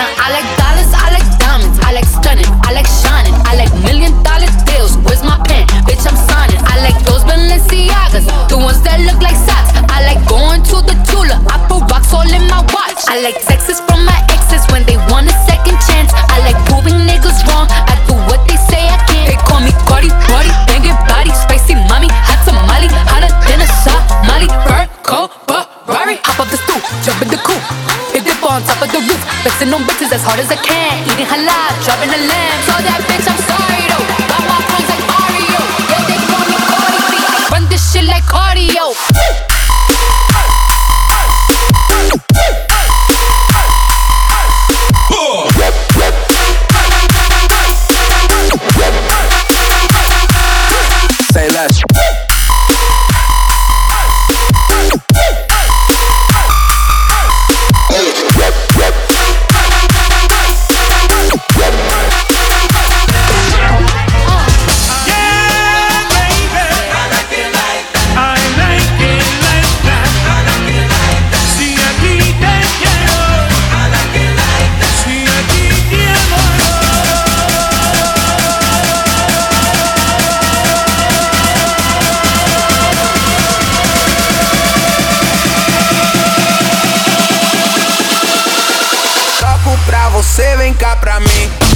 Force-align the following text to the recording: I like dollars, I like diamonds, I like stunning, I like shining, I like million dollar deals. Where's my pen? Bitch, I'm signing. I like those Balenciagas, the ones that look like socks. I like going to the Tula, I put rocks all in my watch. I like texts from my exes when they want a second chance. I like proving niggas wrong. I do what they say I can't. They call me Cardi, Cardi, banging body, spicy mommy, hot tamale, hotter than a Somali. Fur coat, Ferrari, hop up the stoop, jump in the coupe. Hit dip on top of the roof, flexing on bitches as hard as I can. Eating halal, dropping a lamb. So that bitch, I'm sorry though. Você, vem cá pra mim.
I 0.00 0.32
like 0.32 0.48
dollars, 0.56 0.90
I 0.96 1.12
like 1.12 1.28
diamonds, 1.36 1.76
I 1.84 1.92
like 1.92 2.08
stunning, 2.08 2.48
I 2.64 2.72
like 2.72 2.88
shining, 2.88 3.36
I 3.44 3.56
like 3.60 3.72
million 3.84 4.16
dollar 4.24 4.48
deals. 4.64 4.96
Where's 5.04 5.22
my 5.22 5.36
pen? 5.44 5.66
Bitch, 5.84 6.04
I'm 6.08 6.16
signing. 6.16 6.60
I 6.64 6.80
like 6.80 6.96
those 7.04 7.24
Balenciagas, 7.28 8.24
the 8.48 8.56
ones 8.56 8.80
that 8.82 9.00
look 9.04 9.20
like 9.20 9.36
socks. 9.36 9.76
I 9.92 10.08
like 10.08 10.22
going 10.24 10.62
to 10.72 10.80
the 10.80 10.96
Tula, 11.04 11.36
I 11.52 11.60
put 11.68 11.84
rocks 11.92 12.12
all 12.16 12.24
in 12.24 12.44
my 12.48 12.64
watch. 12.72 13.04
I 13.12 13.20
like 13.20 13.36
texts 13.44 13.82
from 13.84 14.06
my 14.08 14.16
exes 14.32 14.64
when 14.72 14.88
they 14.88 14.96
want 15.12 15.28
a 15.28 15.34
second 15.44 15.76
chance. 15.84 16.12
I 16.32 16.40
like 16.48 16.56
proving 16.70 16.96
niggas 17.04 17.44
wrong. 17.50 17.68
I 17.68 17.94
do 18.08 18.16
what 18.30 18.40
they 18.48 18.56
say 18.70 18.88
I 18.88 18.96
can't. 19.04 19.28
They 19.28 19.38
call 19.44 19.60
me 19.60 19.72
Cardi, 19.84 20.08
Cardi, 20.24 20.48
banging 20.64 20.96
body, 21.04 21.34
spicy 21.36 21.76
mommy, 21.90 22.08
hot 22.08 22.40
tamale, 22.48 22.88
hotter 23.10 23.28
than 23.44 23.60
a 23.60 23.68
Somali. 23.84 24.48
Fur 24.64 24.88
coat, 25.04 25.28
Ferrari, 25.44 26.16
hop 26.24 26.40
up 26.40 26.48
the 26.48 26.56
stoop, 26.56 26.80
jump 27.04 27.20
in 27.20 27.28
the 27.28 27.40
coupe. 27.44 27.60
Hit 28.14 28.24
dip 28.24 28.42
on 28.42 28.62
top 28.64 28.82
of 28.82 28.90
the 28.90 28.98
roof, 29.06 29.19
flexing 29.42 29.72
on 29.72 29.82
bitches 29.88 30.12
as 30.12 30.22
hard 30.22 30.40
as 30.40 30.50
I 30.50 30.56
can. 30.56 31.06
Eating 31.10 31.26
halal, 31.26 31.72
dropping 31.84 32.10
a 32.10 32.20
lamb. 32.30 32.58
So 32.68 32.74
that 32.86 33.00
bitch, 33.08 33.26
I'm 33.30 33.40
sorry 33.48 33.82
though. 33.90 34.09
Você, 90.22 90.54
vem 90.56 90.74
cá 90.74 90.96
pra 90.96 91.18
mim. 91.18 91.69